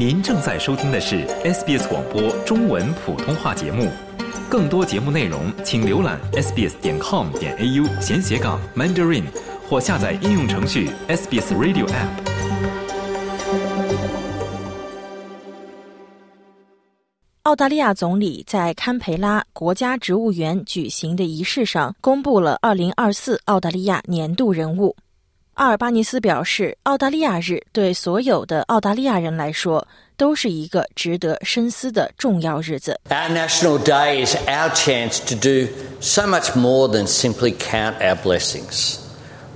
[0.00, 3.86] 您正在收听的是 SBS 广播中文普通话节目。
[4.48, 9.24] 更多节目内容，请浏览 sbs 点 com 点 au 闲斜杠 mandarin，
[9.68, 12.08] 或下载应用程序 SBS Radio App。
[17.42, 24.96] 澳大利亚总理在堪培拉国家植物园举行的仪式上公布了2024澳大利亚年度人物。
[25.59, 32.99] 阿尔巴尼斯表示，澳大利亚日对所有的澳大利亚人来说都是一个值得深思的重要日子。
[33.09, 35.71] Our National Day is our chance to do
[36.01, 38.97] so much more than simply count our blessings.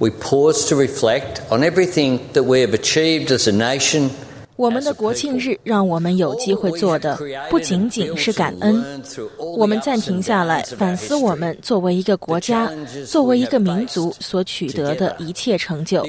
[0.00, 4.10] We pause to reflect on everything that we have achieved as a nation.
[4.59, 7.17] 我们的国庆日让我们有机会做的
[7.49, 9.01] 不仅仅是感恩，
[9.55, 12.69] 我们暂停下来反思我们作为一个国家、
[13.07, 16.05] 作为一个民族所取得的一切成就，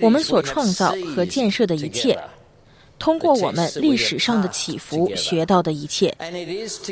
[0.00, 2.18] 我们所创造和建设的一切，
[2.98, 6.16] 通过我们历史上的起伏学到的一切，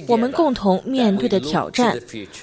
[0.06, 1.98] 我们共同面对的挑战，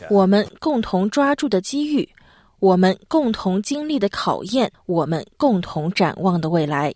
[0.09, 2.09] 我们共同抓住的机遇，
[2.57, 6.91] 我们共同经历的考验，我们共同展望的未来。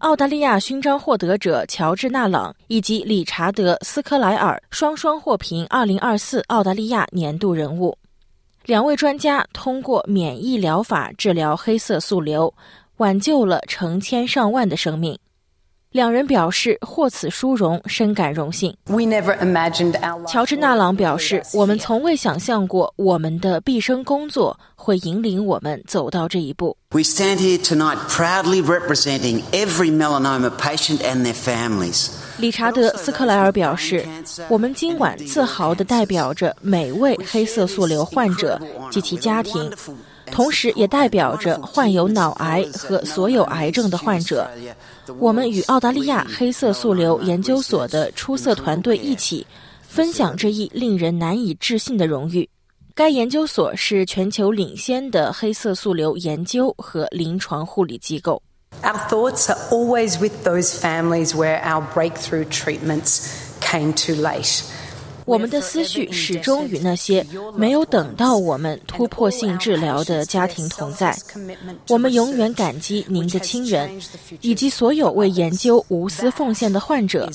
[0.00, 7.96] 澳大利亚勋章获得者乔治·纳朗以及理查德·斯科莱尔双双获评2024澳大利亚年度人物。
[8.66, 12.52] 两位专家通过免疫疗法治疗黑色素瘤，
[12.98, 15.18] 挽救了成千上万的生命。
[15.96, 18.76] 两人表示获此殊荣，深感荣幸。
[18.84, 26.76] We never imagined our 乔治·纳朗表示：“我们从未想象过我们的毕生工作会引领我们走到这一步。
[26.90, 32.08] We stand here tonight proudly representing every melanoma patient and their families.
[32.36, 34.06] ”理查德·斯克莱尔表示
[34.50, 38.60] ：“我们今晚自豪地代表着每位黑色素瘤患者
[38.90, 39.72] 及其家庭，
[40.30, 44.48] 同时也代表着患有脑癌和所有癌症的患者。
[45.18, 49.46] 我们与澳大利亚黑色素瘤研究所的出色团队一起，
[49.82, 52.48] 分享这一令人难以置信的荣誉。
[52.94, 58.42] 该研究所是全球领先的黑色素瘤研究和临床护理机构。”
[58.82, 63.28] Our thoughts are always with those families where our breakthrough treatments
[63.60, 64.62] came too late.
[65.26, 71.14] 我们的思绪始终与那些没有等到我们突破性治疗的家庭同在。
[71.88, 73.90] 我们永远感激您的亲人，
[74.40, 77.28] 以及所有为研究无私奉献的患者。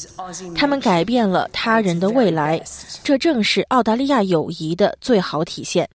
[0.55, 2.63] 他们改变了他人的未来，
[3.03, 5.87] 这正是澳大利亚友谊的最好体现。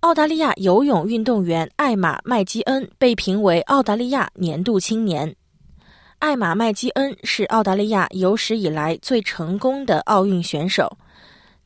[0.00, 5.32] 澳大利亚游泳运动员艾玛·麦基恩被评为澳大利亚年度青年。
[6.22, 10.88] 艾玛·麦基恩是澳大利亚有史以来最成功的奥运选手，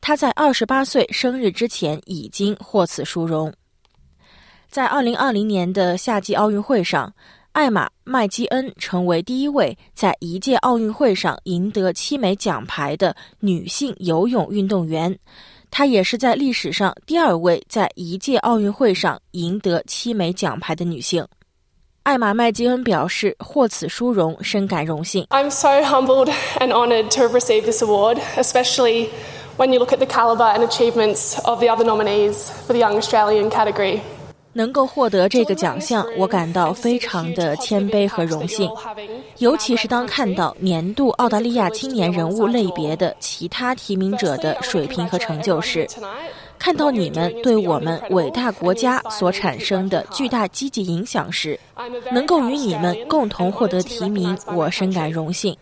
[0.01, 3.53] 他在二十八岁生日之前已经获此殊荣。
[4.67, 7.13] 在二零二零年的夏季奥运会上，
[7.51, 15.15] 艾玛·麦基恩成为第一位在一届奥运会上赢得七枚奖牌的女性游泳运动员。
[15.69, 21.23] 她也是在历史上第二位在一届奥运会上赢得七枚奖牌的女性。
[22.07, 25.25] 艾玛·麦基恩表示，获此殊荣深感荣幸。
[25.29, 29.09] I'm so humbled and honoured to have received this award, especially
[29.57, 32.95] when you look at the calibre and achievements of the other nominees for the Young
[32.95, 33.99] Australian category.
[34.53, 38.71] 能够获得这个奖项，我感到非常的谦卑和荣幸，
[39.39, 45.85] 尤其是当看到年度澳大利亚青年人物类别的其他提名者的水平和成就时，
[46.59, 51.59] 看到你们对我们伟大国家所产生的巨大积极影响时，
[52.11, 55.55] 能够与你们共同获得提名，我深感荣幸。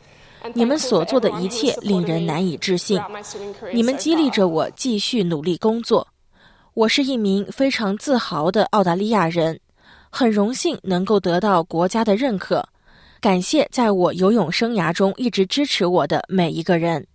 [0.54, 3.02] 你们所做的一切令人难以置信，
[3.74, 6.08] 你们激励着我继续努力工作。
[6.74, 9.60] 我是一名非常自豪的澳大利亚人，
[10.10, 12.68] 很荣幸能够得到国家的认可。
[13.20, 17.08] 感谢在我游泳生涯中一直支持我的每一个人。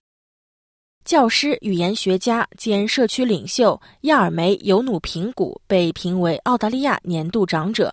[1.05, 7.93] 教师、语言学家兼社区领袖亚尔梅·尤努平古被评为澳大利亚年度长者。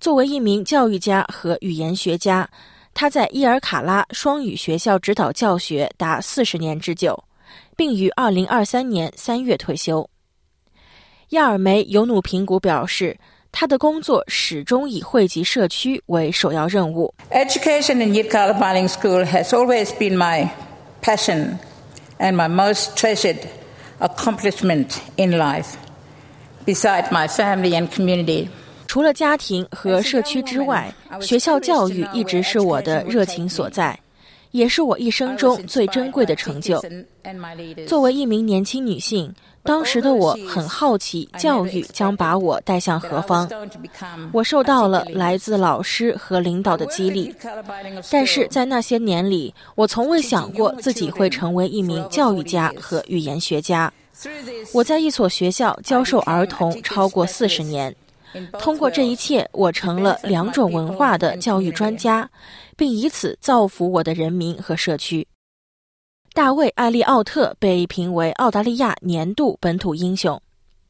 [0.00, 2.48] 作为一名教育家和语言学家，
[2.92, 7.22] 他在伊尔卡拉双语学校指导教学达四十年之久，
[7.76, 10.08] 并于二零二三年三月退休。
[11.30, 13.16] 亚尔梅·尤努平古表示，
[13.52, 17.14] 他的工作始终以惠及社区为首要任务。
[17.30, 20.48] Education in Yirkala Biling School has always been my
[21.02, 21.58] passion
[22.18, 23.38] and my most treasured
[24.00, 25.76] accomplishment in life,
[26.64, 28.48] beside my family and community.
[28.86, 33.98] 除了家庭和社区之外，学校教育一直是我的热情所在。
[34.56, 36.82] 也是我一生中最珍贵的成就。
[37.86, 39.32] 作为一名年轻女性，
[39.62, 43.48] 当时的我很好奇教育将把我带向何方。
[44.32, 47.34] 我受到了来自老师和领导的激励，
[48.10, 53.92] 但是在那些年里，我从未想过自己会成为一名教育家和语言学家。
[54.72, 57.94] 我在一所学校教授儿童超过四十年，
[58.58, 62.28] 通过这一切，我成了两种文化的教育专家，
[62.76, 65.26] 并以此造福我的人民和社区。
[66.32, 70.40] 大卫·艾利奥特被评为澳大利亚年度本土英雄。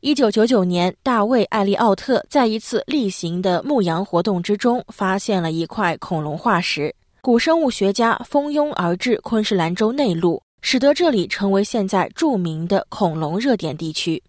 [0.00, 6.94] 一九九九年，大卫·艾利奥特在一次例行的牧羊活动之中，发现了一块恐龙化石。
[7.20, 14.22] 古生物学家蜂拥而至昆士兰州内陆，使得这里成为现在著名的恐龙热点地区。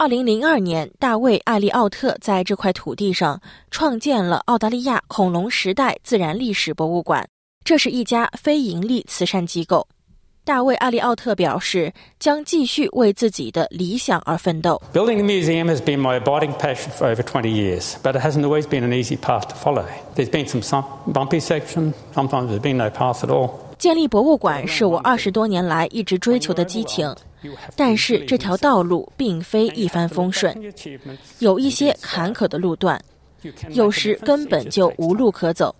[0.00, 3.38] 二零零二年，大卫·艾利奥特在这块土地上
[3.70, 7.28] 创建了澳大利亚恐龙时代自然历史博物馆，
[7.66, 9.86] 这是一家非营利慈善机构。
[10.42, 14.80] 大卫·艾利奥特表示，将继续为自己的理想而奋斗。
[14.94, 18.62] Building the museum has been my abiding passion for over 20 years, but it hasn't always
[18.62, 19.84] been an easy path to follow.
[20.16, 20.82] There's been some
[21.12, 23.69] bumpy sections, sometimes there's been no path at all.
[23.80, 27.12] 建立博物馆是我二十多年来一直追求的激情，
[27.74, 30.54] 但是这条道路并非一帆风顺，
[31.38, 33.02] 有一些坎坷的路段，
[33.70, 35.74] 有时根本就无路可走。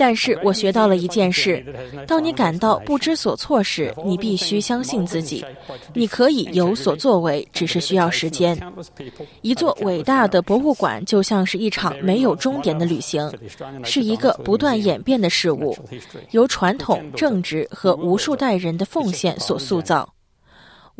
[0.00, 1.62] 但是我学到了一件事：
[2.06, 5.44] 当你感到不知所措时，你必须相信自己，
[5.92, 8.58] 你可以有所作为，只是需要时间。
[9.42, 13.30] 一座伟大的博物馆就像是一场没有终点的旅行，
[13.84, 15.76] 是一个不断演变的事物，
[16.30, 20.08] 由传统、正直和无数代人的奉献所塑造。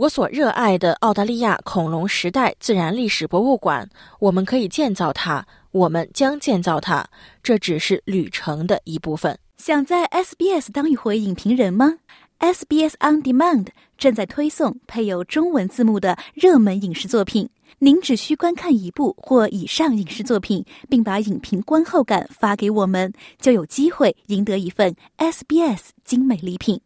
[0.00, 3.87] 我所热爱的澳大利亚恐龙时代自然历史博物馆，
[4.19, 5.47] 我们可以建造它。
[5.73, 7.05] 我们将建造它，
[7.43, 9.38] 这只是旅程的一部分。
[9.58, 11.99] 想在 SBS 当一回影评人吗
[12.38, 13.67] ？SBS On Demand
[13.99, 26.81] 正在推送配有中文字幕的热门影视作品，您只需观看一部或以上影视作品，并把影评观后感发给我们，就有机会赢得一份 SBS 精美礼品。